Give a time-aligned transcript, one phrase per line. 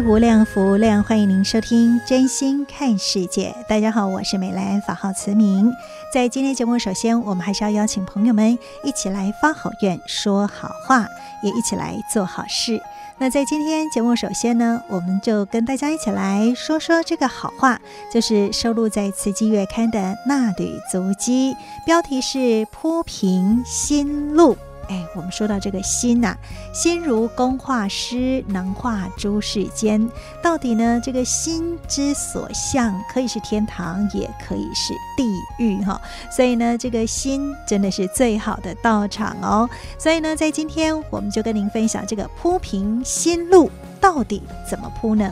[0.00, 3.52] 无量，福量，欢迎您收听《真心看世界》。
[3.68, 5.72] 大家好，我是美兰，法号慈明。
[6.14, 11.06] 在今天节目，首先我们还是要邀请朋友们一起来发好愿、说好话，
[11.42, 12.80] 也一起来做好事。
[13.18, 17.80] 那在今天节目，首先呢，我们就跟大家一起来说说这个好话，
[18.12, 22.38] 就是收录在《慈济月刊》的那缕足迹，标题是
[22.70, 24.54] 《铺平心路》。
[24.88, 26.36] 哎，我们说到这个心呐、
[26.72, 30.08] 心如工画师，能画诸世间。
[30.42, 35.24] 到底呢，这个心之所向，可以是天堂，也可以是地
[35.58, 36.00] 狱哈。
[36.30, 39.68] 所以呢，这个心真的是最好的道场哦。
[39.98, 45.30] 所以呢，在今天我们就跟您分享这个铺平心路，到底怎么铺呢？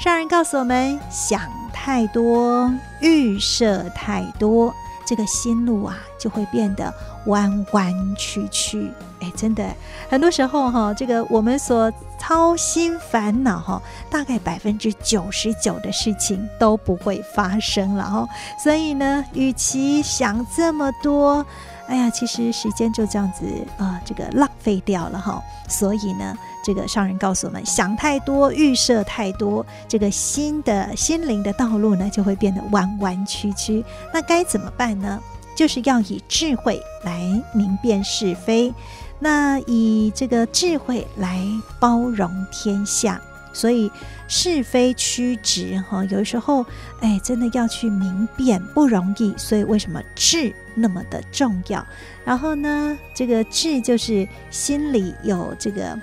[0.00, 4.74] 上人告诉我们：想太多，预设太多。
[5.12, 6.90] 这个心路啊，就会变得
[7.26, 8.90] 弯弯曲曲。
[9.20, 9.62] 哎，真的，
[10.08, 18.26] 很多时候哈，这个我们所操心烦恼哈，大概百分之九十九的事情都不会发生了哈。
[18.58, 21.44] 所以呢，与其想这么多，
[21.88, 23.44] 哎呀，其实时间就这样子
[23.76, 25.42] 啊，这个浪费掉了哈。
[25.68, 26.34] 所以呢。
[26.62, 33.84] 这个上人告诉我们：想太多，预设太多，这个心的心灵的道路呢，就会变得弯弯曲曲。
[34.14, 35.20] 那该怎么办呢？
[35.54, 37.20] 就是要以智慧来
[37.52, 38.72] 明辨是非，
[39.18, 41.44] 那以这个智慧来
[41.80, 43.20] 包容天下。
[43.54, 43.92] 所以
[44.28, 46.64] 是非曲直哈，有时候
[47.00, 49.34] 哎，真的要去明辨不容易。
[49.36, 51.84] 所以为什么智那么的重要？
[52.24, 55.98] 然后呢，这个智就是心里有这个。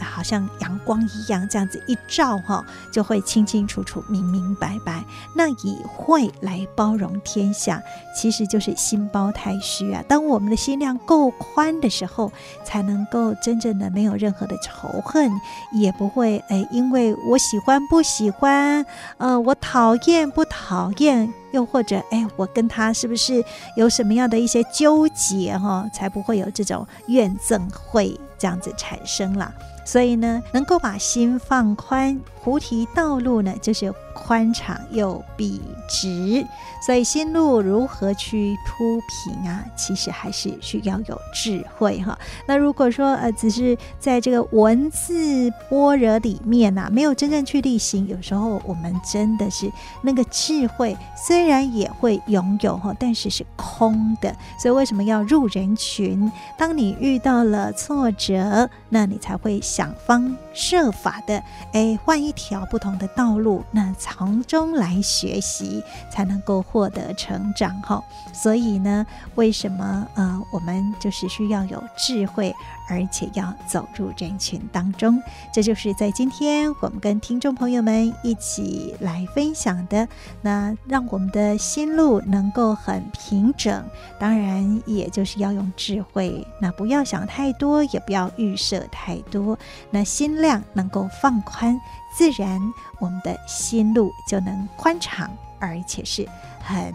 [0.00, 5.02] 好像阳光一样，这样子一照哈，就会清清楚楚、明明白白。
[5.34, 7.82] 那以慧来包容天下，
[8.16, 10.02] 其实就是心包太虚啊。
[10.08, 12.32] 当我们的心量够宽的时候，
[12.64, 15.30] 才能够真正的没有任何的仇恨，
[15.72, 18.84] 也不会哎，因为我喜欢不喜欢，
[19.18, 23.44] 呃，我讨厌不讨厌，又或者哎，我跟他是不是
[23.76, 29.52] 有什么样的一些纠结哈，才不会有这种怨憎会这样子产生了。
[29.88, 36.46] 所以呢，能够把心放宽，菩提道路呢，就是宽敞又笔直。
[36.80, 39.62] 所以心路如何去铺平啊？
[39.76, 42.18] 其实还是需要有智慧哈。
[42.46, 49.70] 那如果说呃，只是在这个文字般若里面呐、啊，没有真正去力行，有时候我们真的是
[50.00, 54.34] 那个智慧，虽然也会拥有哈，但是是空的。
[54.58, 56.30] 所以为什么要入人群？
[56.56, 59.60] 当你遇到了挫折，那你才会。
[59.60, 61.42] 想方设法的，
[61.72, 68.02] 哎，换一条不同的道路，那从中来学习，才能够获得成长哈。
[68.32, 69.04] 所以呢，
[69.34, 72.54] 为什么呃，我们就是需要有智慧？
[72.88, 75.22] 而且要走入人群当中，
[75.52, 80.08] 这就是在今天我们跟听众朋友们一起来分享的。
[80.40, 83.84] 那让我们的心路能够很平整，
[84.18, 86.46] 当然也就是要用智慧。
[86.60, 89.58] 那不要想太多，也不要预设太多。
[89.90, 91.78] 那心量能够放宽，
[92.16, 92.60] 自然
[92.98, 96.26] 我们的心路就能宽敞，而且是
[96.60, 96.92] 很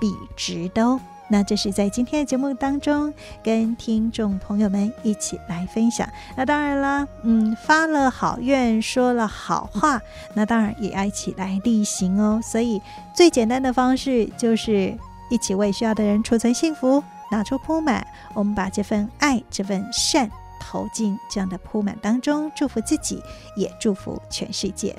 [0.00, 1.00] 笔直的哦。
[1.32, 3.10] 那这是在今天的节目当中
[3.42, 6.06] 跟听众朋友们一起来分享。
[6.36, 9.98] 那当然啦，嗯，发了好愿，说了好话，
[10.34, 12.38] 那当然也要一起来力行哦。
[12.42, 12.78] 所以
[13.14, 14.94] 最简单的方式就是
[15.30, 20.30] 一起为需要的人储存幸福，拿出铺满，我们把这份爱、这份善
[20.60, 23.22] 投进这样的铺满当中，祝福自己，
[23.56, 24.94] 也祝福全世界。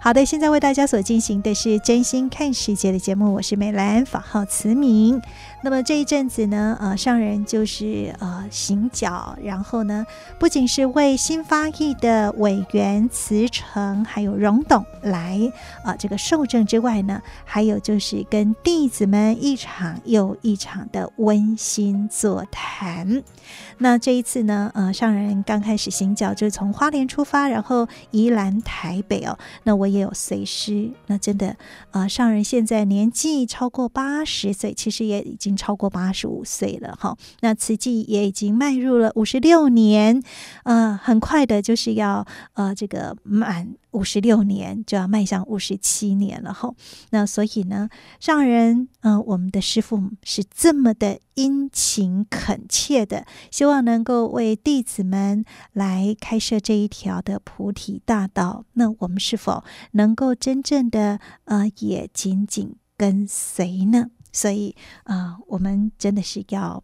[0.00, 5.20] 好的，现在为大家所进行的是真心看世界的节目，我是美兰，法号慈明。
[5.60, 10.06] 那么这一阵子呢，呃，上人就是呃行脚，然后呢，
[10.38, 15.36] 不仅是为新发意的委员慈诚还有荣董来
[15.82, 23.24] 啊、呃、这个受证之外呢，还有就是跟弟子们一场又一场的温馨座谈。
[23.78, 31.56] 那这一次呢，呃，上人刚开始行脚就是从花莲出发，然后宜兰台北哦，那我也有随师，那真的，
[31.90, 35.47] 呃，上人现在年纪超过八十岁，其实也已经。
[35.48, 40.22] 已经超过八十五岁了哈，那慈济也已经迈入了五十六年，
[40.64, 46.74] 呃，很快的就是要呃这个满五十六年，就要迈向五十七年了哈。
[47.10, 47.88] 那所以呢，
[48.20, 58.66] 上人呃，我们的师父是这么的殷勤恳切的，希望能够为弟子们来开设这一条的菩提大道。
[58.74, 64.10] 那我们是否能够真正的呃，也紧紧跟随呢？
[64.32, 66.82] 所以啊、我们真的是要。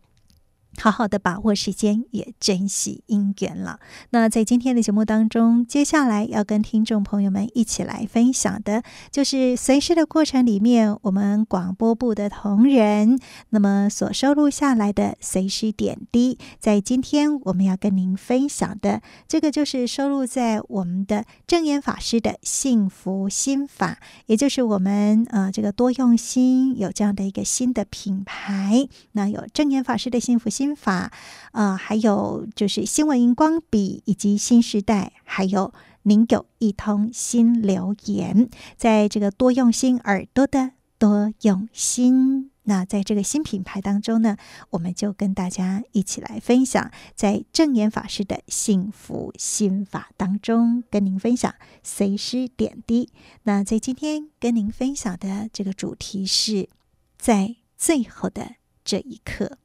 [0.76, 3.79] 好好的把握时间，也珍惜因缘了。
[4.11, 13.19] 那在今天的节目当中，接下来要跟听众朋友们一起来分享的，就是随师的过程里面，我们广播部的同仁
[13.50, 16.38] 那么所收录下来的随师点滴。
[16.59, 28.88] 在今天我们要跟您分享的，这个就是收录在我们的证严法师的幸福心法，也就是我们呃这个多用心有这样的一个新的品牌。
[29.12, 30.64] 那有证严法师的幸福心。
[30.65, 31.13] 心法，
[31.53, 35.75] 呃，还有就是新闻荧光笔，以及新时代，还有
[36.05, 44.39] 您有一通新留言，在这个多用心耳朵的多用心，那在这个新品牌当中呢，
[44.71, 53.11] 我们就跟大家一起来分享，在证言法师的幸福心法当中，跟您分享随师点滴。
[53.43, 56.71] 那在今天跟您分享的这个主题是
[57.19, 59.59] 在最后的这一刻。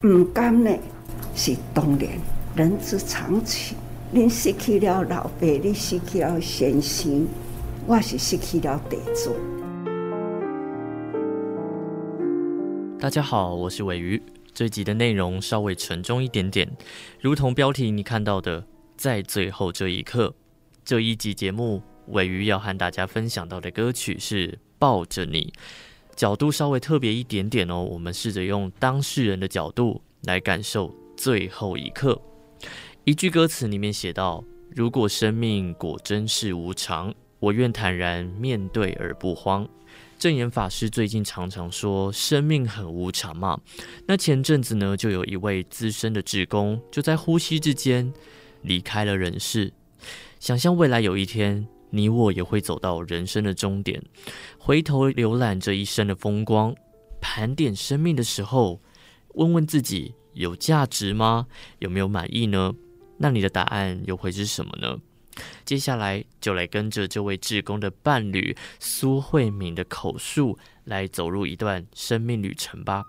[0.00, 0.70] 不甘呢，
[1.34, 2.06] 是当然，
[2.54, 3.78] 人之常情。
[4.10, 7.26] 你失去了老爸，你失去了先生，
[7.86, 9.34] 我是失去了地主。
[13.00, 14.22] 大家好，我是鮪鱼。
[14.52, 16.70] 这集的内容稍微沉重一点点，
[17.18, 18.66] 如同标题你看到的，
[18.98, 20.34] 在最后这一刻。
[20.84, 24.48] 这一集节目，鮪鱼要和大家分享到的歌曲是
[24.78, 25.54] 《抱着你》。
[26.16, 32.18] 角度稍微特别一点点哦，我们试着用当事人的角度来感受最后一刻。
[33.04, 34.42] 一句歌词里面写道
[34.74, 39.68] ：“如果生命果真是无常，我愿坦然面对而不慌。”
[40.18, 43.60] 证严法师最近常常说生命很无常嘛。
[44.06, 48.10] 那前阵子呢，就有一位资深的志工就在呼吸之间
[48.62, 49.70] 离开了人世。
[50.40, 51.68] 想象未来有一天。
[51.90, 54.02] 你我也会走到人生的终点，
[54.58, 56.74] 回头浏览这一生的风光，
[57.20, 58.80] 盘点生命的时候，
[59.34, 61.46] 问问自己有价值吗？
[61.78, 62.74] 有没有满意呢？
[63.18, 64.98] 那你的答案又会是什么呢？
[65.64, 73.04] 接下来就来跟着这位志工的伴侣苏慧敏的口述，来走入一段生命旅程吧。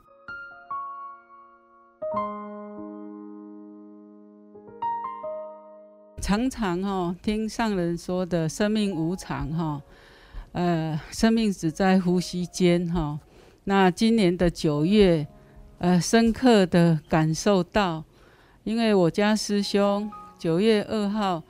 [6.20, 9.82] 常常哈听上人说的生命无常哈，
[10.52, 13.20] 呃，生命只在呼吸间哈。
[13.66, 15.26] 那今年的九月，
[15.78, 18.04] 呃，深刻的感受到，
[18.64, 21.44] 因为我家师兄九月二号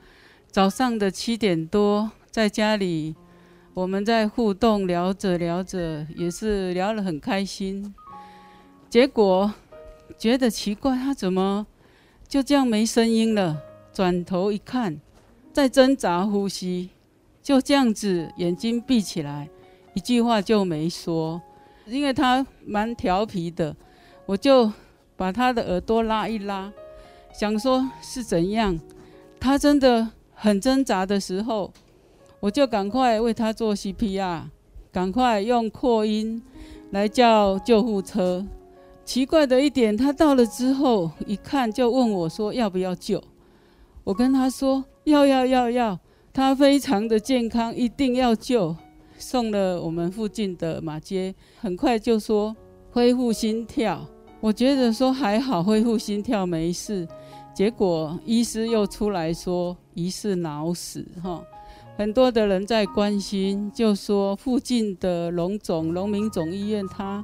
[0.50, 3.16] 早上的七点多在家里，
[3.74, 7.94] 我们在互动聊着聊着，也是聊得很开心，
[8.88, 9.52] 结果
[10.18, 11.66] 觉得奇怪，他怎么
[12.28, 13.62] 就这样没声音了？
[13.98, 14.96] 转头一看，
[15.52, 16.90] 在挣扎呼吸，
[17.42, 19.48] 就这样子，眼睛闭起来，
[19.92, 21.42] 一句话就没说。
[21.84, 23.74] 因为他蛮调皮的，
[24.24, 24.72] 我就
[25.16, 26.72] 把他的耳朵拉一拉，
[27.32, 28.78] 想说是怎样。
[29.40, 31.72] 他真的很挣扎的时候，
[32.38, 34.42] 我就赶快为他做 CPR，
[34.92, 36.40] 赶快用扩音
[36.92, 38.46] 来叫救护车。
[39.04, 43.20] 奇怪的一点，他到了之后，一看就问我说要不要救。
[44.08, 46.00] 我跟他说要要要要，
[46.32, 48.74] 他非常的健康，一定要救。
[49.18, 52.56] 送了我们附近的马街，很快就说
[52.90, 54.08] 恢复心跳。
[54.40, 57.06] 我觉得说还好，恢复心跳没事。
[57.54, 61.44] 结果医师又出来说疑似脑死哈，
[61.98, 67.22] 很多的人在关心，就说附近的龙总龙民总医院他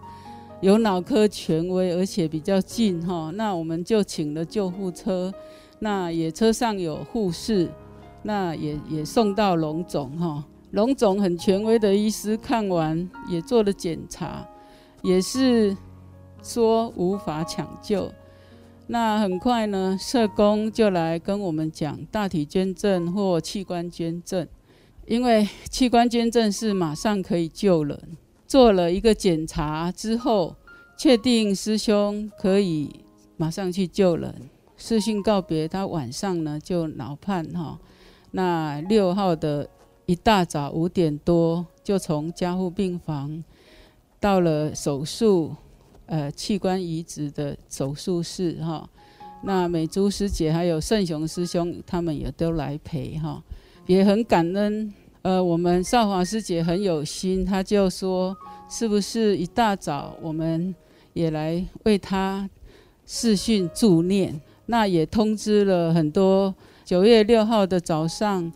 [0.61, 5.33] 有脑科权威，而且比较近哈，那我们就请了救护车。
[5.85, 7.71] 那也车上有护士，
[8.23, 10.43] 那也也送到龙总哈。
[10.71, 14.49] 龙总很权威的医师看完也做了检查，
[15.03, 15.77] 也是
[16.43, 18.11] 说无法抢救。
[18.87, 24.49] 那很快呢，社工就来跟我们讲大体捐赠或器官捐赠，
[25.07, 28.17] 因为器官捐赠是马上可以救人。
[28.47, 30.57] 做了一个检查之后，
[30.97, 33.05] 确定师兄可以
[33.37, 34.35] 马上去救人。
[34.87, 37.79] 视讯告别，他晚上呢就脑判哈。
[38.33, 39.67] 那六号的
[40.05, 43.43] 一大早五点多，就从加护病房
[44.21, 45.57] 到了手术，
[46.05, 48.87] 呃，器官移植的手术室哈。
[49.45, 53.43] 那美珠师姐还有胜雄师兄，他们也都来陪哈，
[53.87, 54.93] 也很感恩。
[55.23, 58.37] 呃，我们少华师姐很有心，她就说，
[58.69, 60.75] 是不是一大早我们
[61.15, 62.51] 也来为他
[63.07, 64.39] 视讯助念？
[64.67, 66.55] 那也通知了很多。
[66.85, 68.53] 九月六号的早上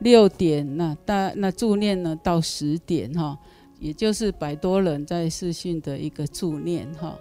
[0.00, 3.38] 六点，那大那助念呢到十点哈，
[3.78, 7.16] 也就是百多人在视讯的一个助念哈，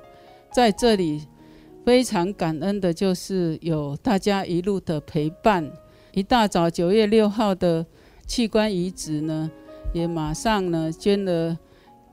[0.51, 1.27] 在这里
[1.85, 5.71] 非常感恩的就是有大家一路的陪伴。
[6.13, 7.85] 一大早九月六号的。
[8.29, 9.49] 器官移植呢，
[9.91, 11.57] 也马上呢捐了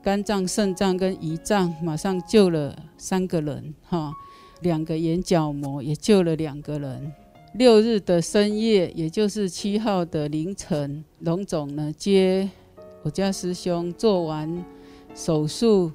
[0.01, 4.11] 肝脏、肾脏跟胰脏，马上救了三个人哈，
[4.61, 7.13] 两个眼角膜也救了两个人。
[7.53, 12.49] 六日的深夜，也就是七号的凌晨，龙总呢接
[13.03, 14.63] 我家师兄做完
[15.15, 15.91] 手术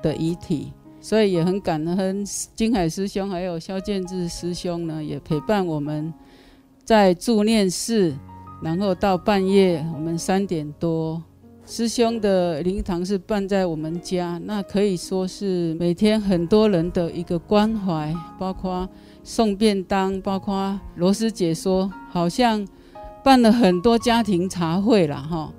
[0.00, 6.12] 的遗体，所以也很感恩金海师兄还有肖建志师兄呢，也陪伴我们
[6.84, 8.14] 在助念室。
[8.62, 11.22] 然后到半夜，我们三点多，
[11.66, 18.86] 师兄的灵堂是办在我们家，那可以说是每天很多人的一个关怀，包括
[19.22, 22.66] 送便当，包括罗师姐说，好像
[23.24, 25.52] 办了很多家庭茶会了哈。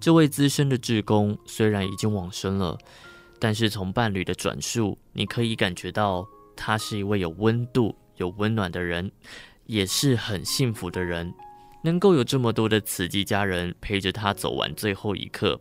[0.00, 2.78] 这位资深的志工虽然已经往生了。
[3.40, 6.26] 但是从伴侣的转述，你可以感觉到
[6.56, 9.10] 他是一位有温度、有温暖的人，
[9.66, 11.34] 也是很幸福的人，
[11.82, 15.60] 能够有这么多的慈济家人陪着他走完最后一刻。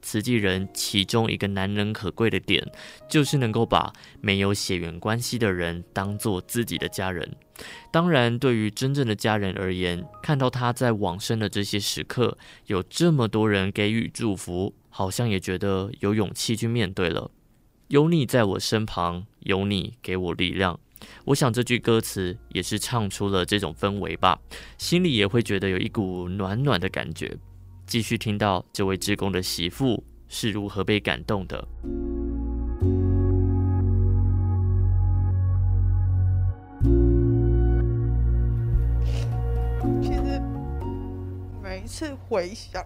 [0.00, 2.62] 慈济人其中一个难能可贵的点，
[3.08, 7.34] 就是能够把没有血缘关系的人当做自己的家人。
[7.90, 14.74] 当然，对于真正的家人而言，看到他在往生的这些时刻，有这么多人给予祝福。
[14.96, 17.28] 好像也觉得有勇气去面对了。
[17.88, 20.78] 有你在我身旁，有你给我力量。
[21.24, 24.38] 我想这句歌词也是唱出了这种氛围吧，
[24.78, 27.36] 心里也会觉得有一股暖暖的感觉。
[27.86, 31.66] 继续听到这位志工的媳妇是如何被感动的。
[40.02, 40.40] 其实
[41.62, 42.84] 每一次回想。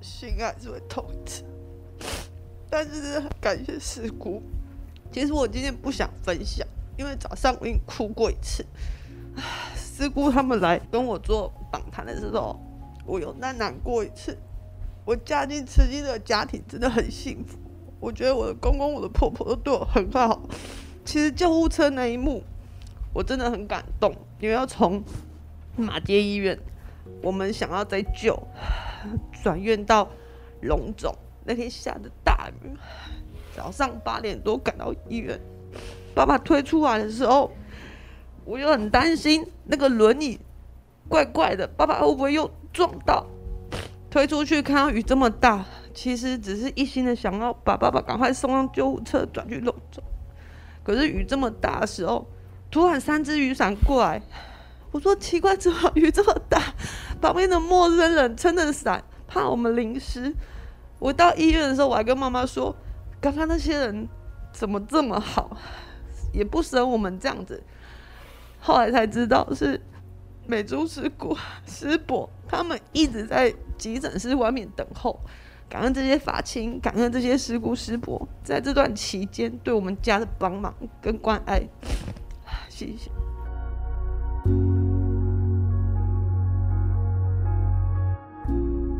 [0.00, 1.04] 心还是会痛，
[2.70, 4.40] 但是感谢师姑。
[5.10, 6.64] 其实我今天不想分享，
[6.98, 8.66] 因为早上我已经哭过一次。
[9.76, 12.60] 师姑他们来跟我做访谈的时候，
[13.06, 14.36] 我有难难过一次。
[15.04, 17.56] 我嫁进慈济的家庭真的很幸福，
[17.98, 20.42] 我觉得我的公公、我的婆婆都对我很好。
[21.04, 22.42] 其实救护车那一幕，
[23.14, 25.02] 我真的很感动，因为要从
[25.76, 26.58] 马街医院，
[27.22, 28.38] 我们想要再救。
[29.42, 30.10] 转院到
[30.62, 31.14] 龙总，
[31.44, 32.76] 那天下的大雨，
[33.56, 35.40] 早上八点多赶到医院，
[36.18, 37.48] 爸爸推出来的时候，
[38.44, 40.36] 我又很担心那个轮椅
[41.08, 43.24] 怪怪的，爸爸会不会又撞到？
[44.10, 50.02] 推出去看到雨这么大，其实只是一心的想要把爸爸赶快送上救护车转去龙总，
[50.82, 52.26] 可是雨这么大的时候，
[52.68, 54.20] 突然三只雨伞过来。
[54.90, 56.60] 我说奇怪，怎么雨这么大？
[57.20, 60.34] 旁边的陌生人撑着伞，怕我们淋湿。
[60.98, 62.74] 我到医院的时候，我还跟妈妈说，
[63.20, 64.08] 刚刚那些人
[64.52, 65.56] 怎么这么好，
[66.32, 67.62] 也不舍我们这样子。
[68.60, 69.80] 后来才知道是
[70.46, 75.18] 美珠师姑、师伯他们一直在急诊室外面等候。
[75.70, 81.60] 感恩这些法亲，感恩这些师姑师伯，在这段期间对我们家的帮忙跟关爱，
[82.70, 83.10] 谢谢。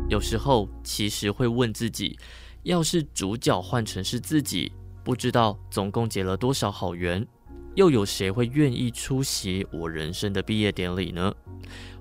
[0.09, 2.19] 有时候其实会问自己，
[2.61, 4.71] 要是主角换成是自己，
[5.03, 7.25] 不知道总共结了多少好缘，
[7.75, 11.33] 又有谁会愿意出席我人生的毕业典礼呢？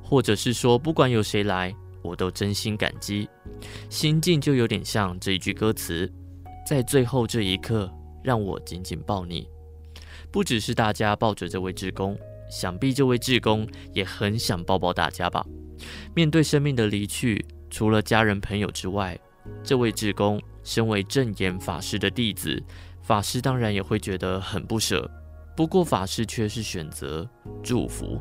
[0.02, 3.28] 或者是说，不管有谁来，我都真心感激。
[3.90, 6.11] 心境就有点像这一句歌词，
[6.67, 7.90] 在最后这一刻，
[8.23, 9.49] 让我紧紧抱你。
[10.31, 12.19] 不只是大家抱着这位志工，
[12.50, 15.45] 想必这位志工也很想抱抱大家吧。
[16.14, 19.19] 面对生命的离去，除了家人朋友之外，
[19.62, 22.62] 这位志工身为正言法师的弟子，
[23.09, 25.11] 法师当然也会觉得很不舍。
[25.57, 27.27] 不过法师却是选择
[27.62, 28.21] 祝福。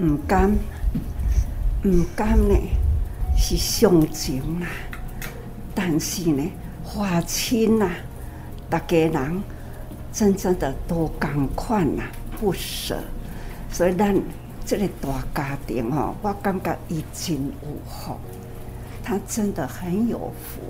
[0.00, 0.50] 唔甘，
[1.84, 2.56] 唔甘呢，
[3.38, 4.66] 是上情啊。
[5.72, 6.42] 但是呢，
[6.82, 7.88] 花亲啊，
[8.68, 9.42] 大家人
[10.12, 12.98] 真正的都共款啊，不舍。
[13.70, 14.12] 所以咱
[14.66, 18.16] 这个大家庭哦，我感觉已经有福，
[19.04, 20.60] 他真的很有福。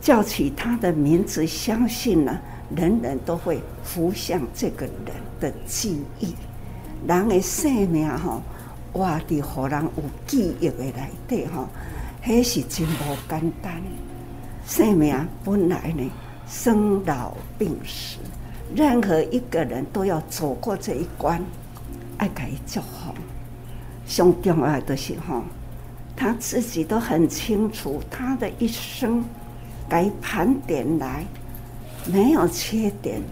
[0.00, 2.40] 叫起他的名字，相信呢，
[2.74, 6.34] 人人都会浮想这个人的记忆。
[7.06, 8.40] 人的生命吼，
[8.92, 11.68] 活伫互人有记忆的内底吼，
[12.24, 13.82] 迄是真无简单。
[14.64, 16.10] 生命本来呢，
[16.48, 18.18] 生老病死，
[18.74, 21.42] 任何一个人都要走过这一关，
[22.18, 23.14] 爱给伊祝福。
[24.06, 25.42] 上重要的是吼，
[26.14, 29.24] 他自己都很清楚，他的一生
[29.88, 31.24] 改盘点来，
[32.06, 33.22] 没有缺点，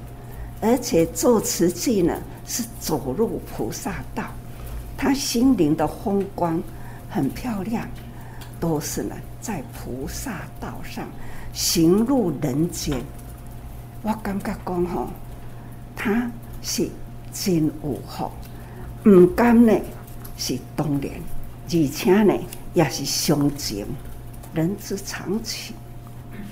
[0.61, 2.17] 而且做慈济呢。
[2.49, 4.23] 是走入菩萨道，
[4.97, 6.63] 他心灵的风光
[7.11, 7.89] 很漂亮，
[8.61, 11.09] 都是呢在菩萨道上
[11.53, 13.03] 行入人间。
[14.03, 15.09] 我感觉讲吼，
[15.97, 16.31] 他
[16.63, 16.89] 是
[17.33, 18.31] 真有福，
[19.07, 19.73] 唔甘呢
[20.37, 21.13] 是当然，
[21.69, 22.35] 而且呢
[22.75, 23.87] 也是伤情，
[24.53, 25.77] 人之常情。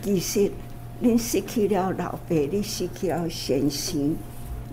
[0.03, 0.53] 其实，
[1.01, 4.15] 你失去了老爸，你失去了先生。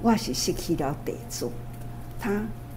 [0.03, 1.51] 我是失去了地主，
[2.19, 2.31] 他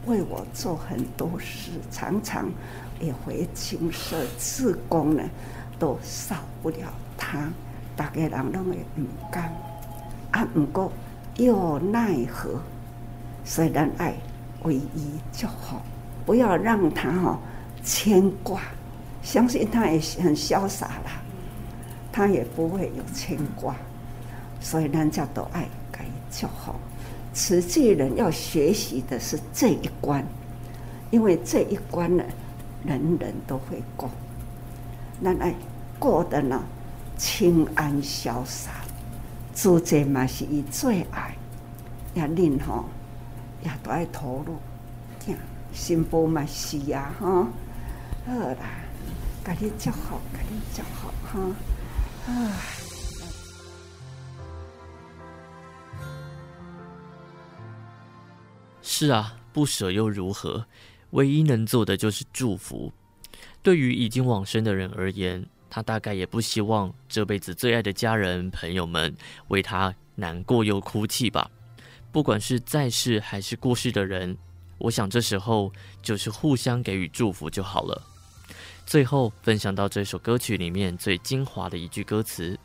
[0.07, 2.51] 为我做很多事，常常
[2.99, 5.23] 也会请社志工呢，
[5.79, 6.77] 都少不了
[7.19, 7.53] 他。
[7.95, 9.53] 大家人拢会唔甘，
[10.31, 10.91] 啊，不过
[11.37, 12.59] 又奈何？
[13.45, 14.15] 虽然爱
[14.65, 15.83] 唯一就好，
[16.27, 17.39] 不要让他哈
[17.83, 18.61] 牵挂。
[19.23, 21.23] 相信他也很潇洒啦，
[22.13, 23.75] 他也不会有牵挂。
[24.61, 26.75] 所以人家都爱该就好。
[27.33, 30.25] 慈济人要学习的是这一关，
[31.11, 32.23] 因为这一关呢，
[32.85, 34.11] 人人都会过。
[35.21, 35.55] 那爱
[35.99, 36.63] 过得呢，
[37.17, 38.71] 清安潇洒，
[39.55, 41.35] 做这嘛是伊最爱，
[42.15, 42.85] 也恁吼，
[43.65, 44.59] 也都爱投入，
[45.19, 45.37] 听
[45.73, 47.49] 新妇嘛是呀，哈，
[48.27, 48.57] 好啦，
[49.45, 51.41] 家己就好，家己就好，哈，
[58.83, 60.67] 是啊，不舍又如何？
[61.11, 62.93] 唯一能做的就是祝福。
[63.63, 69.15] 对于已经往生的人而言，他大概也不希望这辈子最爱的家人朋友们
[69.49, 71.51] 为他难过又哭泣吧。
[72.15, 74.39] 不管是在世还是过世的人，
[74.79, 78.01] 我想这时候就是互相给予祝福就好了。
[78.87, 82.57] 最后分享到这首歌曲里面最精华的一句歌词：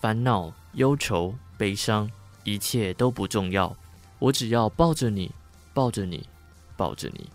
[0.00, 2.10] 烦恼、忧愁、悲伤，
[2.42, 3.76] 一切都不重要，
[4.18, 5.30] 我只要抱着你。
[5.72, 6.28] 抱着你，
[6.76, 7.30] 抱着你。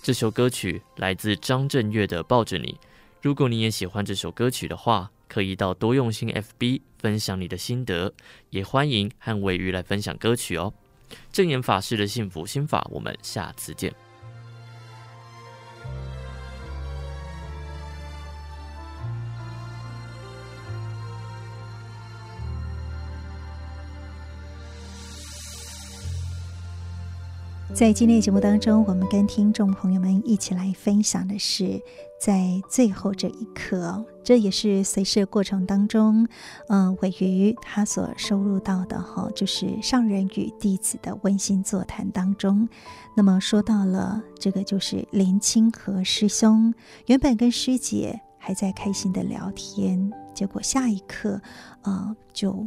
[0.00, 2.78] 这首歌曲来自张震岳的《抱着你》。
[3.20, 8.12] 如果你也喜欢这首歌曲的话，可以到多用心 FB 分享你的心得，
[8.50, 10.72] 也欢迎和玮瑜来分享歌曲哦。
[11.30, 14.07] 正言法师的幸福心法，我们下次见。
[27.74, 31.80] 在今天的节目当中，我们跟听众朋友们一起来分享的是，
[32.20, 36.26] 在最后这一刻，这也是随事过程当中，
[36.68, 42.68] 嗯、呃，玮瑜他所收录到的哈，就是上人与弟子的温馨座谈当中。
[43.14, 46.74] 那么说到了这个，就是林清和师兄
[47.06, 51.40] 原本跟师姐还在开心的聊天，结果下一刻，
[51.82, 52.66] 呃，就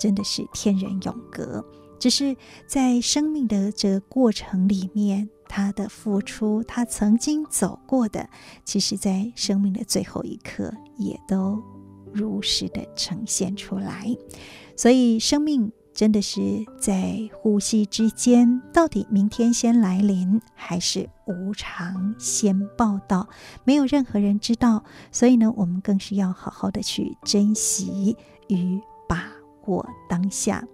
[0.00, 1.62] 真的是天人永隔。
[1.98, 8.28] 只是在生命的这个过程里面，他的付出，他曾经走过的，
[8.64, 11.62] 其实，在生命的最后一刻，也都
[12.12, 14.14] 如实的呈现出来。
[14.76, 23.28] 所以，生命真的是在呼吸之间，到底明天先来临，还是无常先报道？
[23.64, 24.84] 没有任何人知道。
[25.10, 28.14] 所以呢，我们更是要好好的去珍惜
[28.48, 28.78] 与
[29.66, 30.66] 我当下。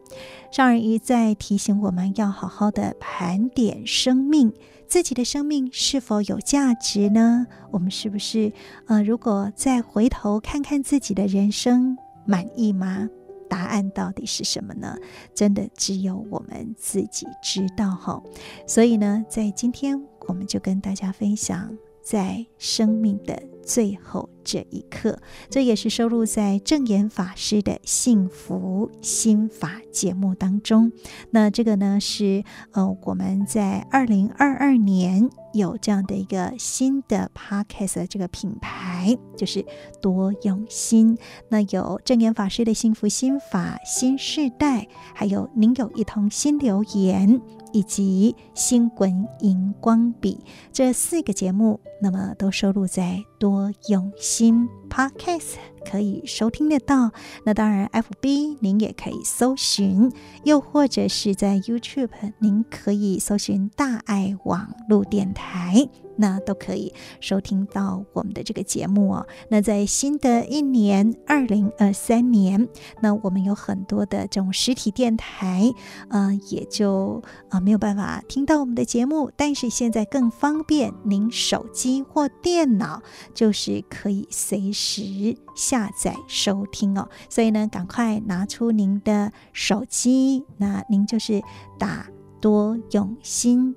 [0.51, 4.53] 上人一再提醒我们要好好的盘点生命，
[4.87, 7.47] 自己的生命是否有价值呢？
[7.71, 8.53] 我们是不是
[8.87, 13.09] 呃，如果再回头看看自己的人生，满意吗？
[13.49, 14.97] 答案到底是什么呢？
[15.35, 18.23] 真的只有我们自己知道哈。
[18.67, 30.91] 所以呢，在今天我们就跟大家分享，在生命的最后这一刻，这也是收录在证言法师的《幸福心法》节目当中。
[31.31, 39.65] 那这个呢，是呃，我们在二零二二年有这样的一个新的 Podcast 的这个品牌，就是
[40.01, 41.17] 多用心。
[41.51, 47.41] 那有证言法师的《幸福心法》新世代，还有您有一通新留言。
[47.73, 50.39] 以及星滚荧光笔。
[50.73, 55.57] 这四个节目，那么都收录在多用心 Podcast，
[55.89, 57.13] 可以收听得到。
[57.45, 60.13] 那当然，FB 您也可以搜寻，
[60.45, 65.89] 又或者是在 YouTube，您可以搜寻大爱网络电台。
[66.15, 69.27] 那都可以收听到我们的这个节目哦。
[69.49, 72.69] 那在新的一年二零二三年，
[73.01, 75.73] 那我们有很多的这种实体电台，
[76.11, 79.33] 呃，也就啊、呃、没有办法听到我们的节目。
[79.37, 85.35] 但是现在更方便，您手机或电脑就是可以随时
[85.73, 87.09] 下载收听哦。
[87.31, 91.41] 所以呢，赶快拿出您的手机，那您就是
[91.79, 92.07] 打
[92.43, 93.75] 多用心。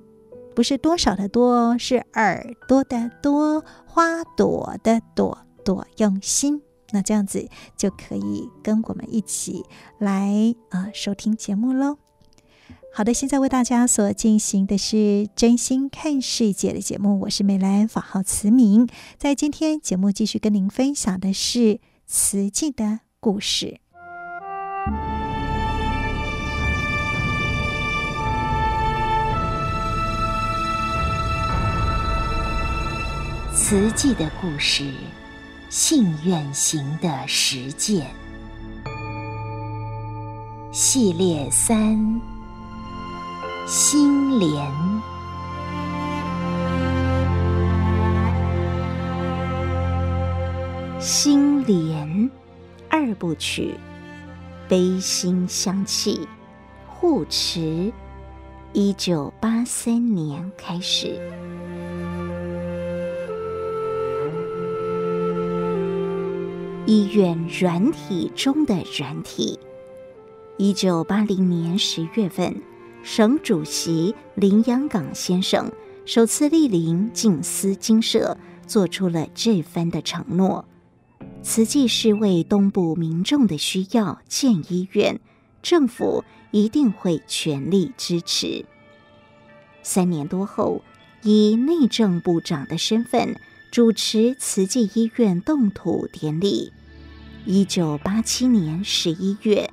[0.54, 6.60] 不是多少的多哦，是耳朵的多，花朵的朵，朵用心。
[6.90, 9.64] 那这样子就可以跟我们一起
[9.98, 11.96] 来呃收听节目喽。
[12.96, 18.88] 好的，现在为大家所进行的是真心看世界的节目，我是美兰，法号慈明。
[19.18, 23.80] 在今天节目继续跟您分享的是慈济的故事。
[33.54, 34.90] 慈济的故事，
[35.68, 38.06] 信愿行的实践
[40.72, 42.18] 系列三：
[43.68, 44.72] 心莲。
[51.00, 52.30] 心莲
[52.88, 53.74] 二部曲，
[54.68, 56.28] 悲心相契，
[56.86, 57.92] 护持。
[58.72, 61.18] 一九八三年开始。
[66.86, 69.58] 医院软体中的软体。
[70.56, 72.54] 一九八零年十月份，
[73.06, 75.70] 省主席林洋港先生
[76.04, 80.64] 首次莅临静思精舍，做出了这番的承诺：
[81.40, 85.20] 慈济是为东部民众的需要建医院，
[85.62, 88.66] 政府一定会全力支持。
[89.84, 90.82] 三年多后，
[91.22, 93.36] 以内政部长的身份
[93.70, 96.72] 主持慈济医院动土典礼。
[97.44, 99.70] 一九八七年十一月，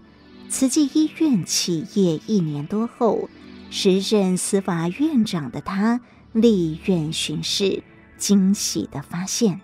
[0.53, 3.27] 慈济医院起业一年多后，
[3.71, 5.99] 时任司法院长的他
[6.31, 7.81] 立院巡视，
[8.19, 9.61] 惊喜地发现，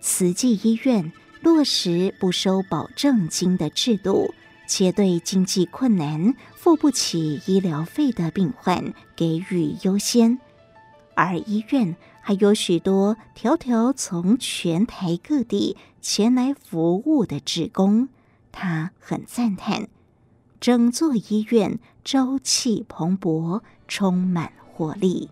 [0.00, 4.32] 慈济医院落实不收保证金的制度，
[4.66, 10.40] 且对经济困难、付不起医疗费的病患给予优先，
[11.14, 18.08] 而医院还有许多条条从全台各地前来服务的职工，
[18.50, 19.90] 他很赞叹，
[20.60, 25.30] 整座医院朝气蓬勃，充满活力。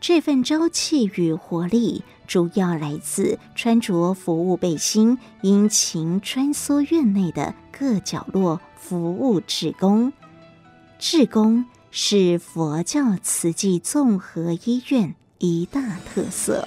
[0.00, 10.12] 这份朝气与活力，主要来自穿着服务背心、殷勤穿梭院内的各角落服务志工。
[10.98, 16.66] 志工是佛教慈济综合医院一大特色。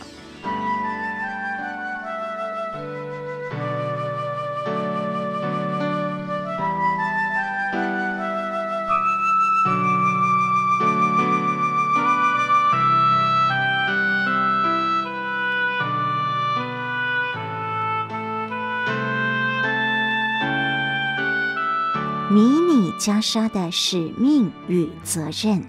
[23.03, 25.61] 袈裟的使命与责任，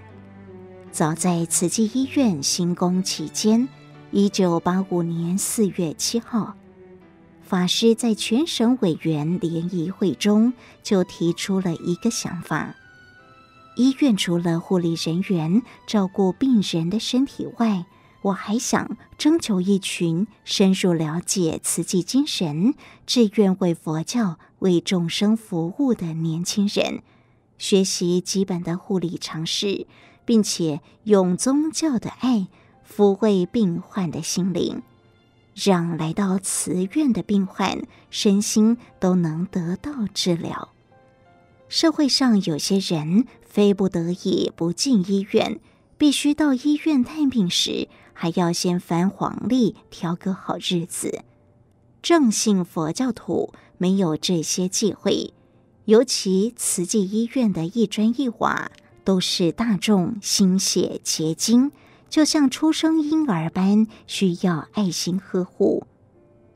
[0.89, 3.67] 早在慈济医院兴工期间，
[4.09, 6.55] 一九八五年四月七号，
[7.43, 12.73] 法师在全省委员联谊会中就提出了一个想法：
[13.75, 17.85] 医院除了护理人员照顾病人的身体外，
[18.21, 27.01] 我还想征求一群深入了解慈济精神、志愿为佛教、为众生服务的年轻人。
[27.57, 29.87] 学习基本的护理常识，
[30.25, 32.47] 并且用宗教的爱
[32.87, 34.81] 抚慰病患的心灵，
[35.53, 40.69] 让来到慈院的病患身心都能得到治疗。
[41.67, 45.59] 社会上有些人非不得已不进医院，
[45.97, 51.23] 必须到医院探病时，还要先翻黄历，挑个好日子。
[52.01, 55.33] 正信佛教徒没有这些忌讳，
[55.85, 58.71] 尤其慈济医院的一砖一瓦
[59.03, 61.71] 都是大众心血结晶，
[62.09, 65.85] 就像出生婴儿般需要爱心呵护。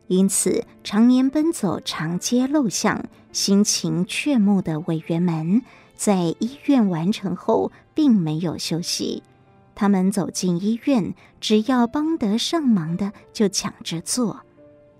[0.08, 5.62] 因此，常年奔走长街陋巷、心情雀目的委员们，
[5.96, 9.22] 在医院完成后，并没有休息。
[9.76, 14.42] 他们走进医院，只要帮得上忙的，就抢着做。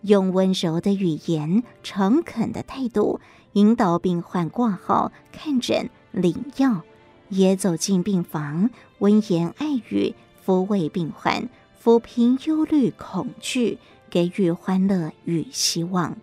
[0.04, 3.20] 用温柔的语言、诚恳的态度
[3.54, 6.84] 引导病患挂号、看诊、领药，
[7.30, 10.14] 也走进病房，温言爱语
[10.46, 11.50] 抚慰病患，
[11.84, 13.78] 抚平忧虑、恐惧，
[14.10, 16.18] 给予欢乐与希望。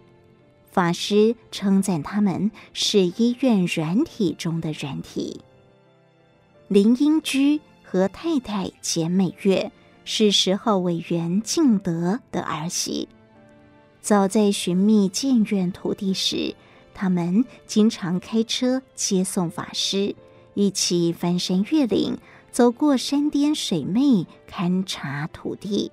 [0.70, 5.40] 法师称赞他们是医院软体中的软体。
[6.68, 9.72] 林英居和太太简美月
[10.04, 13.08] 是十号委员敬德的儿媳。
[14.02, 16.54] 早在寻觅建院土地时，
[16.98, 20.16] 他们经常开车接送法师，
[20.54, 22.16] 一起翻山越岭，
[22.50, 25.92] 走过山巅水湄，勘察土地。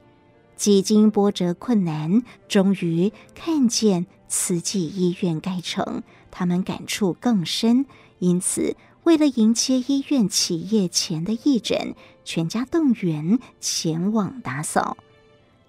[0.56, 7.86] 几经波折困难，终于看见慈济医院盖成，他们感触更深。
[8.20, 14.96] 因此，为了迎接医院起业前的义诊，全家动员前往打扫。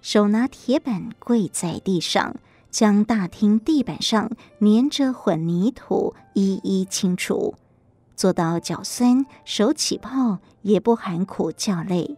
[0.01, 2.37] 手拿铁板跪在地上，
[2.75, 7.55] 将大厅地板上粘着混凝土一一清除，
[8.17, 12.17] 做到脚酸手起泡也不喊苦叫累。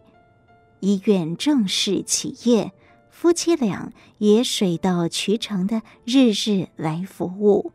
[0.80, 2.72] 医院正式起业，
[3.08, 7.70] 夫妻俩也水到渠成的日日来服务。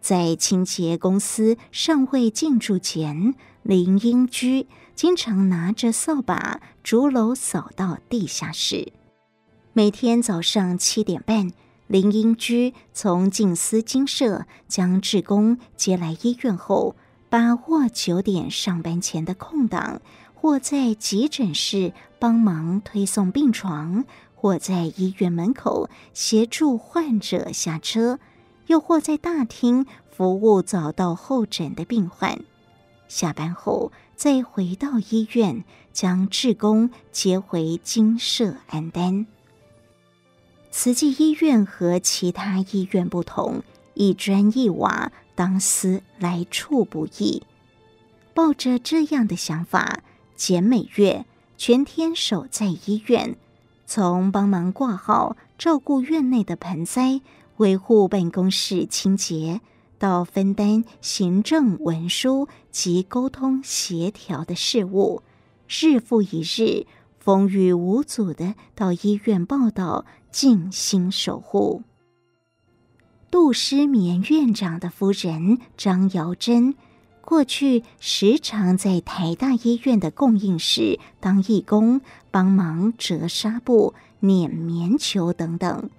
[0.00, 3.34] 在清洁公司尚未进驻前，
[3.64, 8.92] 林英居经常拿着扫把逐楼扫到地下室。
[9.72, 11.50] 每天早上七点半，
[11.88, 16.94] 林英居从静思精舍将志工接来医院后，
[17.30, 20.02] 把握九点上班前的空档，
[20.34, 28.18] 或在急诊室帮忙推送病床，或在医院门口协助患者下车，
[28.66, 32.38] 又或在大厅服务早到候诊的病患。
[33.08, 39.26] 下班后再回到医院，将志工接回精舍安担。
[40.80, 43.64] 慈济医院和其他医院不同，
[43.94, 47.42] 一砖一瓦，当思来处不易。
[48.32, 50.04] 抱着这样的想法，
[50.36, 53.34] 简美月全天守在医院，
[53.86, 57.22] 从帮忙挂号、照顾院内的盆栽、
[57.56, 59.60] 维护办公室清洁，
[59.98, 65.22] 到分担行政文书及沟通协调的事务，
[65.66, 66.86] 日复一日，
[67.18, 70.06] 风雨无阻地到医院报到。
[70.40, 71.82] 静心守护。
[73.28, 76.76] 杜诗眠院长的夫人张瑶珍，
[77.22, 85.90] 过去时常在台大医院的供应室当义工，帮忙折纱布、捻棉球等等。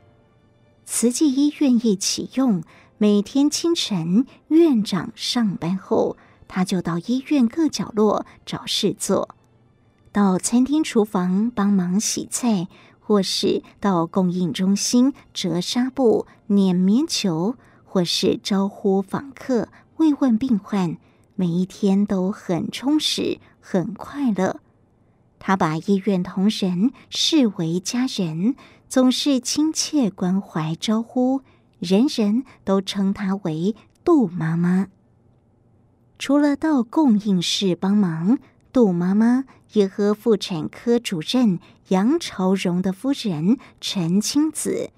[0.86, 2.64] 慈济医院一启用，
[2.98, 6.16] 每天清晨院长上班后，
[6.48, 9.36] 他就到医院各角落找事做，
[10.14, 12.70] 到餐厅厨房帮忙洗菜。
[13.10, 20.96] 或是到供应中心折纱布、捻棉球，或是招呼访客、慰问病患，
[21.36, 24.60] 每一天都很充实、很快乐。
[25.40, 28.54] 他把医院同仁视为家人，
[28.88, 31.42] 总是亲切关怀招呼，
[31.80, 34.86] 人人都称他为杜妈妈。
[36.20, 38.38] 除了到供应室帮忙，
[38.72, 41.58] 杜妈妈也和妇产科主任
[41.90, 44.92] 杨朝荣的夫人陈清子，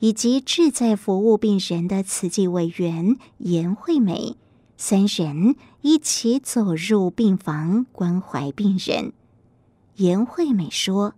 [0.00, 4.36] 以及志在服务病人的慈济委员颜惠美
[4.76, 9.12] 三人一起走入病房关怀病人。
[9.96, 11.14] 颜惠美说：“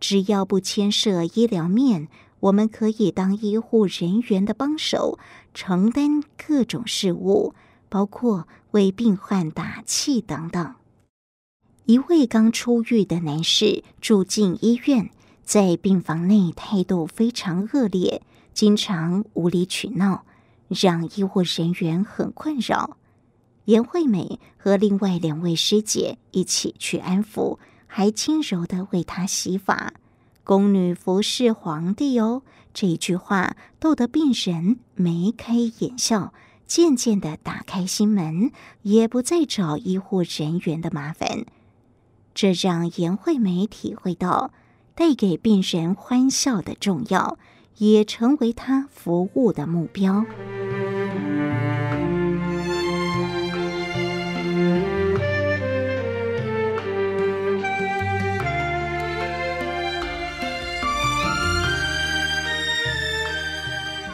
[0.00, 2.08] 只要不牵涉医疗面，
[2.40, 5.16] 我们可以当医护人员的帮手，
[5.54, 7.54] 承担各种事务，
[7.88, 10.74] 包括为病患打气等等。”
[11.86, 15.10] 一位刚出狱的男士住进医院，
[15.42, 18.22] 在病房内态度非常恶劣，
[18.54, 20.24] 经常无理取闹，
[20.68, 22.96] 让医护人员很困扰。
[23.64, 29.92] 颜惠美和另外两位师姐一起去安抚，还轻柔地为他洗发。
[30.44, 36.32] 宫女服侍皇帝哦，这句话逗得病人眉开眼笑，
[36.66, 41.44] 渐渐地打开心门，也不再找医护人员的麻烦。
[42.34, 44.50] 这让颜惠美体会到
[44.94, 47.38] 带给病人欢笑的重要，
[47.78, 50.24] 也成为她服务的目标。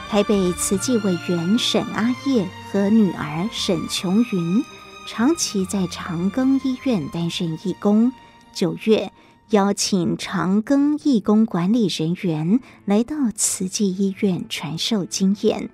[0.09, 4.65] 台北慈济委员沈阿叶和女儿沈琼云
[5.07, 8.13] 长期在长庚医院担任义工。
[8.53, 9.13] 九月，
[9.51, 15.71] 邀请长庚义工管理人员来到慈济医院传授经验。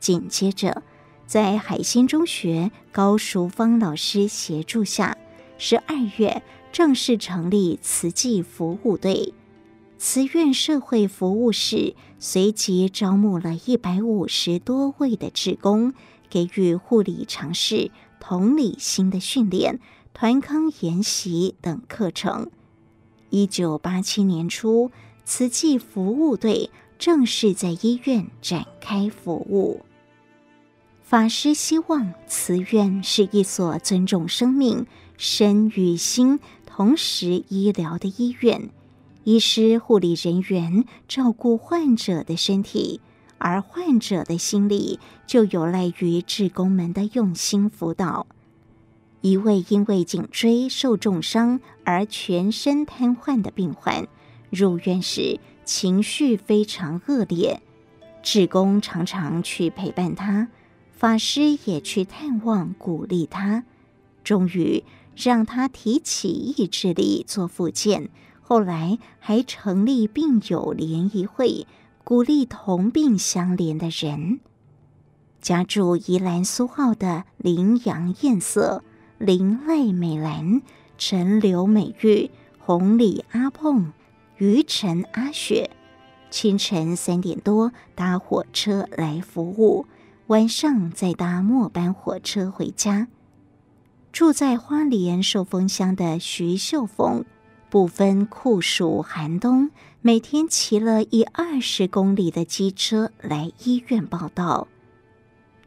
[0.00, 0.82] 紧接着，
[1.26, 5.16] 在海心中学高淑芳老师协助下，
[5.58, 6.42] 十二月
[6.72, 9.32] 正式成立慈济服务队。
[9.96, 15.94] 慈院社会服务室随即招募了一百五十多位的志工，
[16.28, 17.92] 给予护理常识、
[18.24, 19.80] 同理心的训练、
[20.14, 22.52] 团康研习等课程。
[23.30, 24.92] 一九八七年初，
[25.24, 29.80] 慈济服务队正式在医院展开服务。
[31.02, 38.70] 法师希望慈院是一所尊重生命、身与心同时医疗的医院。
[39.24, 43.00] 医师、护理人员照顾患者的身体，
[43.42, 48.28] 而患者的心理就有赖于志工们的用心辅导。
[49.20, 54.06] 一位因为颈椎受重伤而全身瘫痪的病患
[54.48, 57.60] 入院时，情绪非常恶劣，
[58.22, 60.46] 志工常常去陪伴他，
[60.92, 63.64] 法师也去探望鼓励他，
[64.22, 64.84] 终于
[65.16, 68.08] 让他提起意志力做复健。
[68.40, 71.66] 后来还成立病友联谊会，
[72.12, 74.40] 鼓励同病相怜的人。
[75.40, 78.84] 家住宜兰苏澳的林杨艳色、
[79.16, 80.60] 林泪美兰、
[80.98, 83.94] 陈刘美玉、红里阿碰、
[84.36, 85.70] 于晨阿雪，
[86.30, 89.86] 清晨三点多搭火车来服务，
[90.26, 93.08] 晚上再搭末班火车回家。
[94.12, 97.24] 住在花莲寿丰乡的徐秀凤。
[97.72, 99.70] 不分酷暑寒冬，
[100.02, 104.68] 每天骑了一二十公里的机车来医院报道。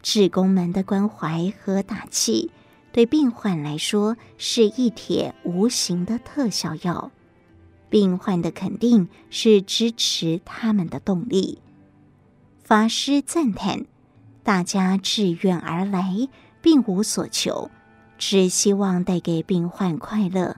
[0.04, 2.52] 志工们的关怀和打气，
[2.92, 7.12] 对病患来说是一帖无形的特效药。
[7.90, 11.58] 病患的肯定是支持他们的动力。
[12.64, 13.88] 法师赞叹：
[14.44, 16.30] 大家志愿而来，
[16.62, 17.72] 并无所求，
[18.20, 20.58] 只希望带给病患快乐，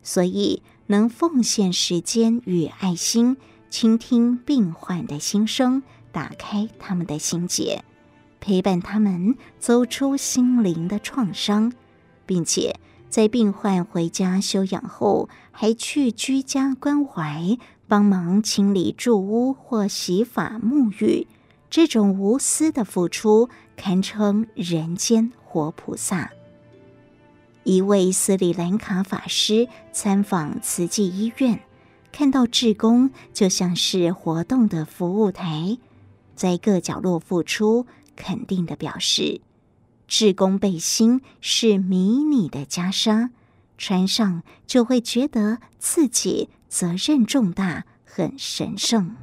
[0.00, 0.62] 所以。
[0.86, 3.36] 能奉献时间与爱心，
[3.70, 7.82] 倾听病患的心声，打开他们的心结，
[8.40, 11.72] 陪伴他们走出心灵的创伤，
[12.26, 17.56] 并且在病患回家休养后，还去居家关怀，
[17.88, 21.26] 帮忙清理住屋或洗发沐浴，
[21.70, 26.33] 这种无私的付出，堪称人间活菩萨。
[27.64, 31.60] 一位斯里兰卡法师参访慈济医院，
[32.12, 35.78] 看到志工就像是活动的服务台，
[36.36, 39.40] 在各角落付出肯定的表示。
[40.06, 43.30] 志工背心是迷你的袈裟，
[43.78, 49.16] 穿上就会觉得自己责任重大，很神圣。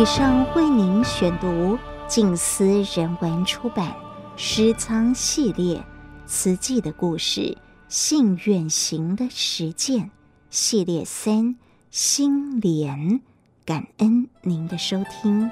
[0.00, 2.64] 以上为您选读静思
[2.96, 3.88] 人文出版
[4.34, 5.76] 《诗仓系列》
[6.24, 7.54] 慈济的故事，
[7.86, 10.10] 信愿行的实践
[10.48, 11.54] 系列三
[11.90, 13.20] 心莲，
[13.66, 15.50] 感恩您的收听。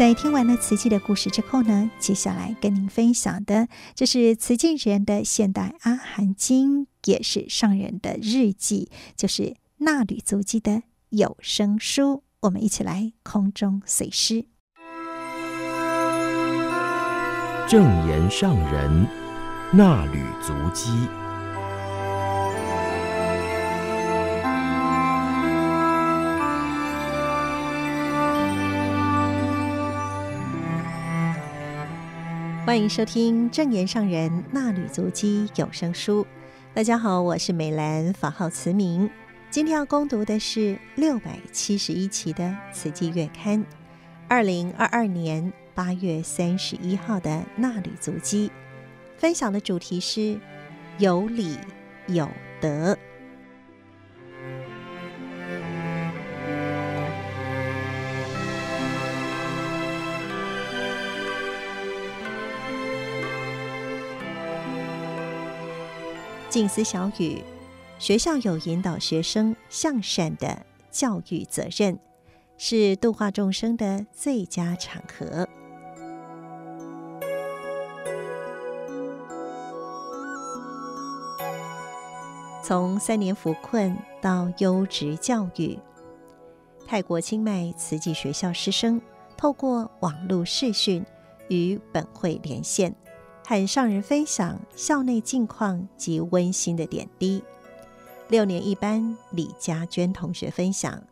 [0.00, 12.22] 在听完了慈济的故事之后呢，接下来跟您分享的，这是慈济人的现代阿含经，也是上人的日记，就是纳履足迹的有声书。
[12.40, 14.46] 我们一起来空中随师。
[17.68, 19.06] 正言上人
[19.70, 20.90] 纳履足迹。
[32.70, 36.24] 欢迎收听正言上人纳履足迹有声书。
[36.72, 39.10] 大家好，我是美兰，法号慈明。
[39.50, 43.58] 今天要攻读的是六百七十一期的《慈济月刊》，
[44.28, 48.52] 二零二二年八月三十一号的纳履足迹，
[49.18, 50.38] 分享的主题是
[50.98, 51.58] 有礼
[52.06, 52.28] 有
[52.60, 52.96] 德。
[66.50, 67.44] 静思小语：
[68.00, 71.96] 学校有引导学生向善的教育责任，
[72.58, 75.48] 是度化众生的最佳场合。
[82.64, 85.78] 从三年扶困到优质教育，
[86.84, 89.00] 泰国清迈慈济学校师生
[89.36, 91.06] 透过网络视讯
[91.48, 92.92] 与本会连线。
[93.50, 97.42] 和上人分享校内近况及温馨的点滴。
[98.28, 101.02] 六年一班李佳娟同学分享，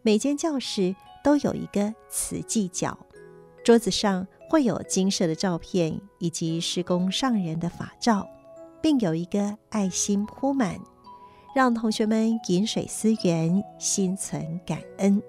[0.00, 2.96] 每间教室都有一个瓷器角，
[3.62, 8.26] 桌子上会有金色的照片以及施工上人的法照，
[8.80, 10.80] 并有一个爱心铺满，
[11.54, 15.22] 让同学们饮水思源，心存感恩。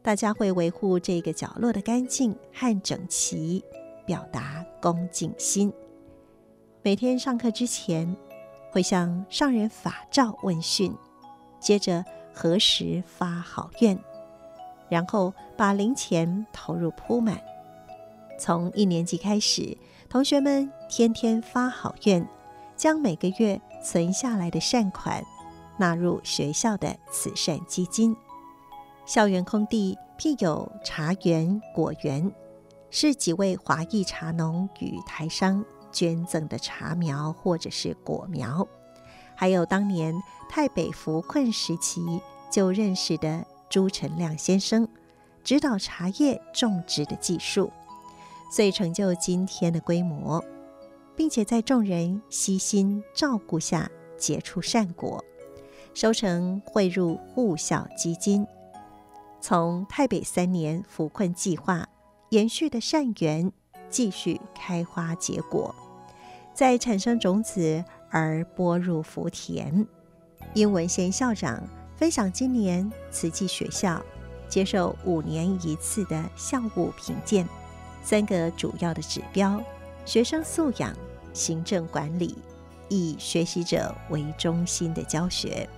[0.00, 3.64] 大家会维护这个角落的干净和整齐。
[4.04, 5.72] 表达恭敬心。
[6.82, 8.16] 每天上课之前，
[8.70, 10.94] 会向上人法照问讯，
[11.60, 13.98] 接着何时发好愿，
[14.88, 17.40] 然后把零钱投入铺满。
[18.38, 19.76] 从一年级开始，
[20.08, 22.26] 同学们天天发好愿，
[22.76, 25.24] 将每个月存下来的善款
[25.76, 28.16] 纳入学校的慈善基金。
[29.06, 32.32] 校园空地辟有茶园、果园。
[32.94, 38.68] 是几位华裔茶农与台商捐赠的茶苗或者是果苗，
[39.34, 40.14] 还有当年
[40.46, 42.20] 泰北扶困时期
[42.50, 44.86] 就认识的朱成亮先生
[45.42, 47.72] 指导茶叶种植的技术，
[48.50, 50.44] 遂成就今天的规模，
[51.16, 55.24] 并且在众人悉心照顾下结出善果，
[55.94, 58.46] 收成汇入护校基金，
[59.40, 61.88] 从泰北三年扶困计划。
[62.32, 63.52] 延续的善缘
[63.90, 65.74] 继续开花结果，
[66.54, 69.86] 再产生种子而播入福田。
[70.54, 71.62] 英文贤校长
[71.94, 74.02] 分享今年慈济学校
[74.48, 77.46] 接受五年一次的校务评鉴，
[78.02, 79.62] 三个主要的指标：
[80.06, 80.96] 学生素养、
[81.34, 82.38] 行政管理，
[82.88, 85.68] 以学习者为中心的教学，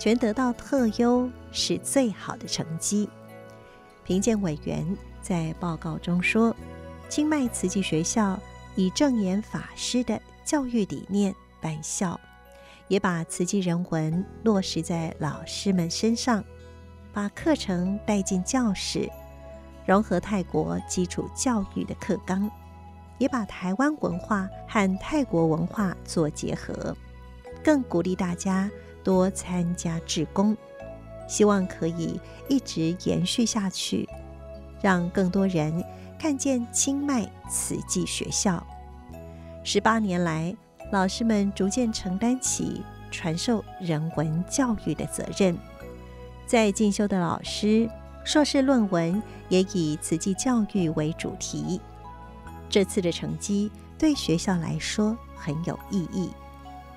[0.00, 3.08] 全得到特优，是最好的成绩。
[4.02, 4.84] 评鉴委员。
[5.22, 6.54] 在报告中说，
[7.08, 8.38] 清迈慈济学校
[8.74, 12.18] 以正言法师的教育理念办校，
[12.88, 16.44] 也把慈济人文落实在老师们身上，
[17.12, 19.08] 把课程带进教室，
[19.86, 22.50] 融合泰国基础教育的课纲，
[23.18, 26.96] 也把台湾文化和泰国文化做结合，
[27.62, 28.68] 更鼓励大家
[29.04, 30.56] 多参加志工，
[31.28, 34.08] 希望可以一直延续下去。
[34.82, 35.82] 让更多人
[36.18, 38.62] 看见清迈慈济学校。
[39.64, 40.54] 十八年来，
[40.90, 45.56] 老师们逐渐承担起传授人文教育的责任。
[46.44, 47.88] 在进修的老师，
[48.24, 51.80] 硕士论文也以慈济教育为主题。
[52.68, 56.30] 这次的成绩对学校来说很有意义，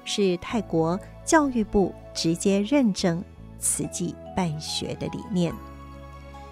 [0.04, 3.24] 是泰国教育部直接认证
[3.60, 5.54] 慈济办学的理念。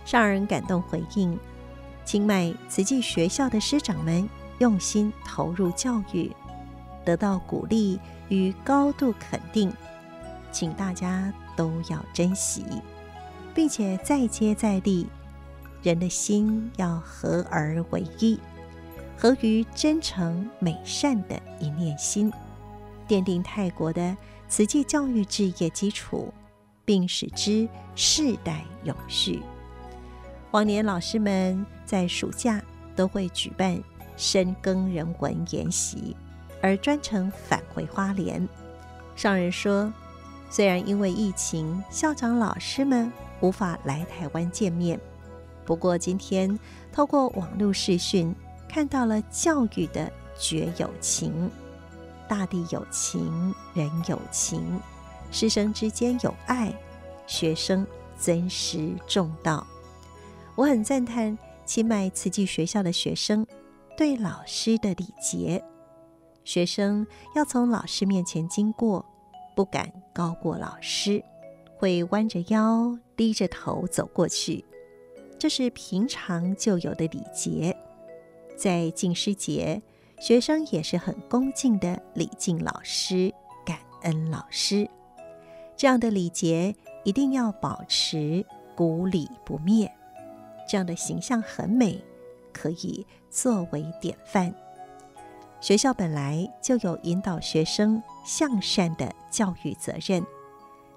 [0.06, 1.38] 上人感动回应：
[2.06, 4.28] 清迈慈济学校的师长们
[4.60, 6.32] 用心投入教育，
[7.06, 8.00] 得到鼓励
[8.30, 9.72] 与高度肯定，
[10.52, 12.66] 请大家都要珍惜，
[13.54, 15.08] 并且再接再厉。
[15.82, 18.40] 人的心要合而为一，
[19.18, 22.32] 合于真诚美善的一念心，
[23.08, 24.16] 奠定泰国的
[24.48, 26.34] 慈济教育置业基础，
[26.86, 29.42] 并使之世代永续。
[30.54, 32.62] 往年老师们在暑假
[32.96, 33.82] 都会举办
[34.16, 36.16] 深耕人文研习，
[36.62, 38.48] 而专程返回花莲。
[39.16, 39.92] 上人说，
[40.52, 45.00] 虽然因为疫情，校长老师们无法来台湾见面，
[45.66, 46.60] 不过今天
[46.92, 48.36] 透过网络视讯，
[48.70, 51.50] 看到了教育的绝有情，
[52.28, 54.80] 大地有情，人有情，
[55.32, 56.72] 师生之间有爱，
[57.26, 57.88] 学生
[58.20, 59.66] 尊师重道。
[60.56, 63.46] 我很赞叹清迈慈济学校的学生
[63.98, 65.64] 对老师的礼节，
[66.44, 69.04] 学生要从老师面前经过，
[69.56, 71.24] 不敢高过老师，
[71.76, 74.64] 会弯着腰、低着头走过去，
[75.40, 77.76] 这是平常就有的礼节。
[78.56, 79.82] 在敬师节，
[80.20, 83.34] 学生也是很恭敬的礼敬老师、
[83.66, 84.88] 感恩老师，
[85.76, 88.46] 这样的礼节一定要保持
[88.76, 89.92] 古礼不灭。
[90.74, 92.04] 这样的形象很美，
[92.52, 94.52] 可以作为典范。
[95.62, 100.26] 学校本来就有引导学生向善的教育责任，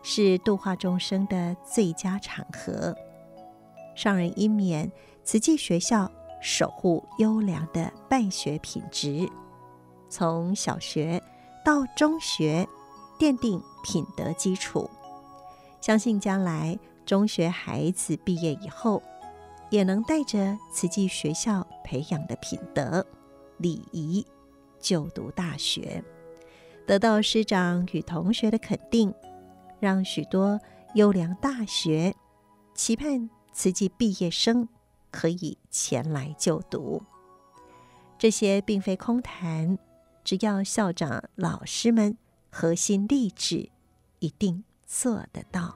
[0.03, 2.97] 是度化众生的最佳场合。
[3.95, 4.91] 上人因勉
[5.25, 6.11] 慈济学校
[6.41, 9.31] 守护优良的办学品质，
[10.09, 11.23] 从小学
[11.63, 12.67] 到中学
[13.19, 14.89] 奠定品德基础，
[15.83, 19.03] 相信将来中学孩子毕业以后，
[19.71, 23.05] 也能带着慈济学校培养的品德、
[23.59, 24.25] 礼仪，
[24.79, 26.03] 就读大学，
[26.87, 29.13] 得到师长与同学的肯定，
[29.81, 30.61] 让许多
[30.95, 32.15] 优良大学
[32.75, 34.69] 期盼慈济毕业生
[35.11, 37.03] 可以前来就读。
[38.19, 39.79] 这些并非空谈，
[40.25, 42.17] 只要校长、老师们
[42.51, 43.69] 核心立志，
[44.21, 45.75] 一定做得到。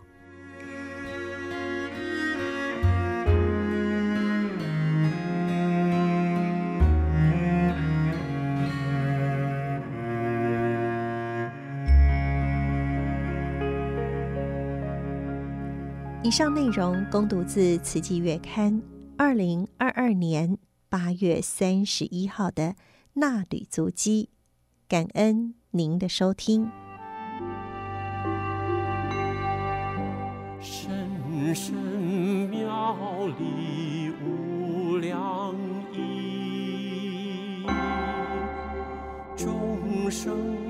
[16.31, 18.75] 以上内容供读自《慈济月刊》
[19.19, 20.59] 二零二二年
[20.89, 22.77] 八月三十一号的
[23.15, 24.29] 纳履足迹，
[24.87, 26.71] 感恩您的收听。
[30.61, 35.53] 深深妙理无量
[35.93, 37.67] 意，
[39.37, 40.70] 众生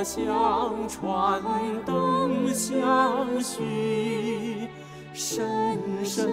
[0.00, 1.42] 佛相传，
[1.84, 4.66] 灯相续，
[5.12, 6.32] 深深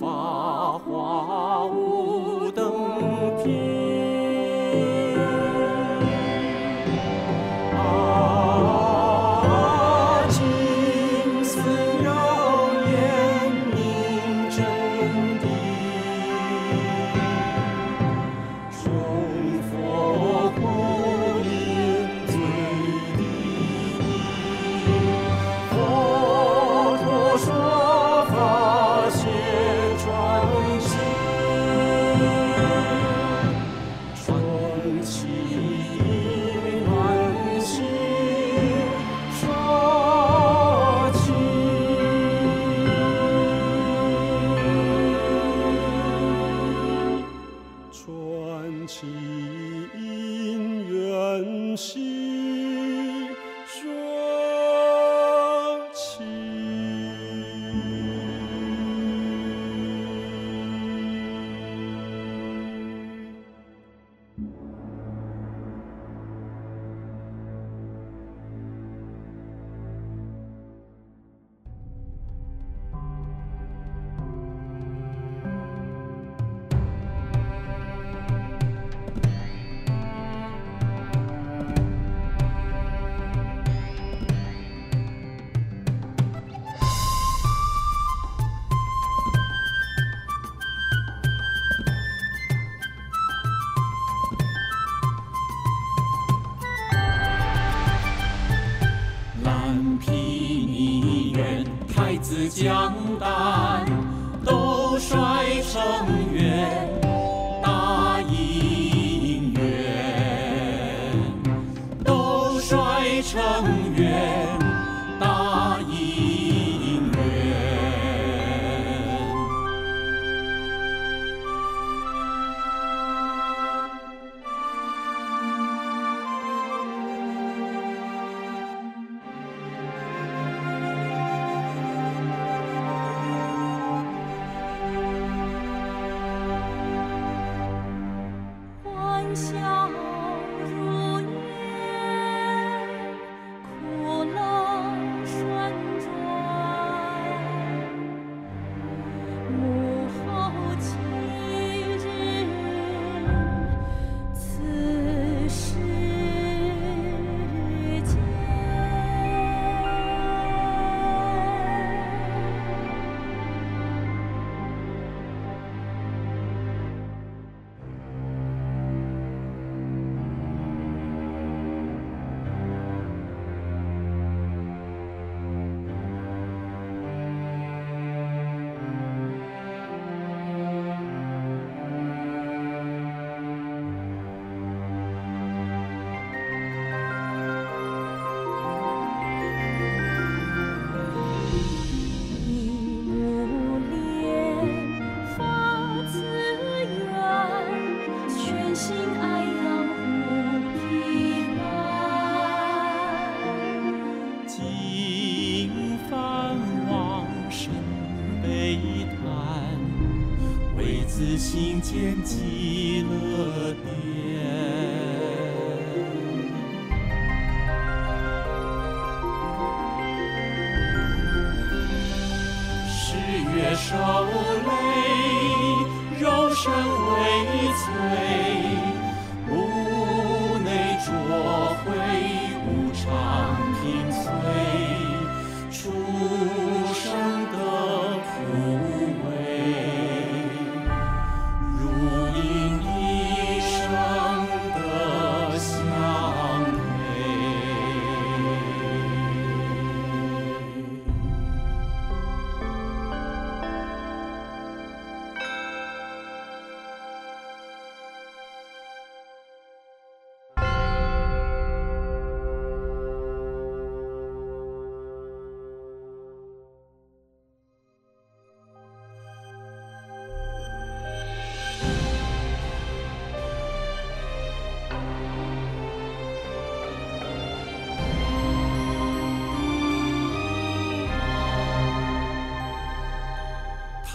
[0.00, 2.72] 法华无灯
[3.44, 3.67] 品。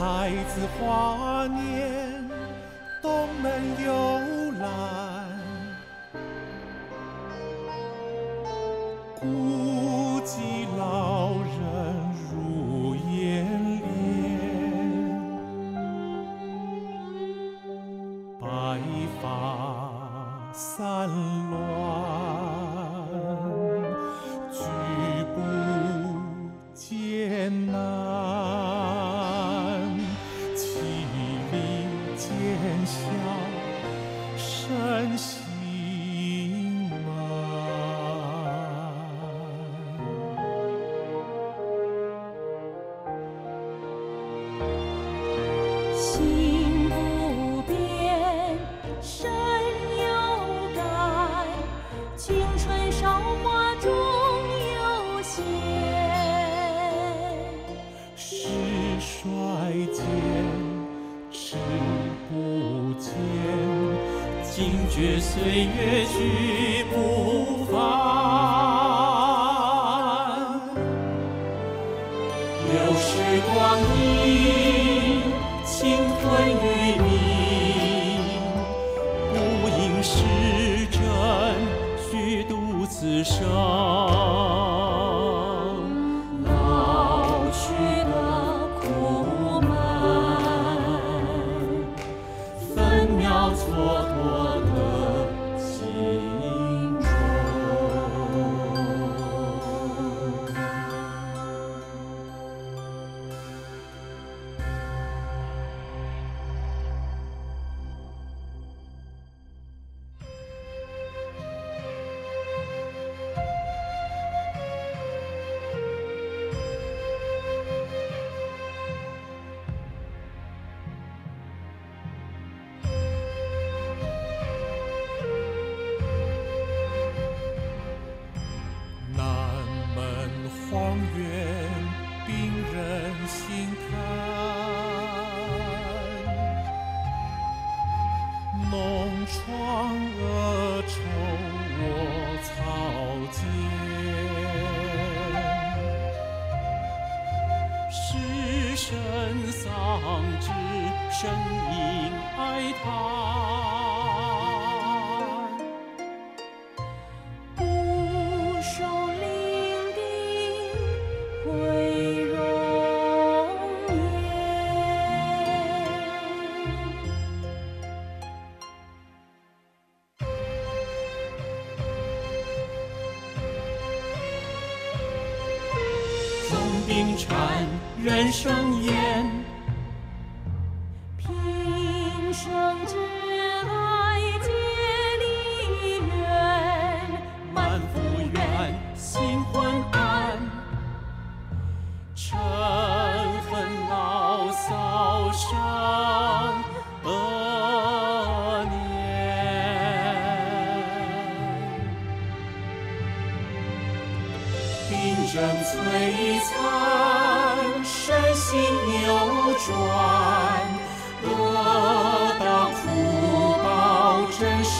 [0.03, 2.12] 来自华年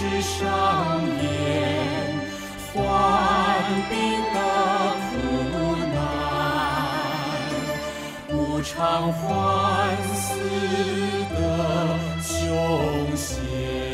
[0.04, 1.24] 是上演
[2.74, 2.76] 患
[3.90, 3.96] 病
[4.34, 4.38] 的
[5.08, 5.12] 苦
[5.94, 5.96] 难，
[8.30, 9.24] 无常还
[10.14, 10.20] 似
[11.32, 11.40] 的
[12.22, 12.28] 凶
[13.16, 13.93] 险。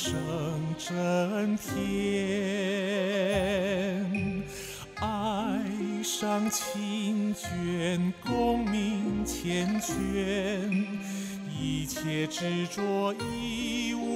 [0.00, 0.14] 声
[0.78, 1.74] 震天。
[4.94, 5.60] 爱
[6.04, 10.86] 上清卷，功名缱绻，
[11.50, 14.07] 一切执着一无。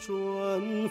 [0.00, 0.89] 转